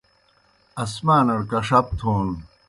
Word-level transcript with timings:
اسمانڑ 0.83 1.37
کݜپ 1.51 1.87
تھون 1.99 2.27